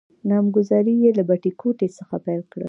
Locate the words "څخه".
1.97-2.15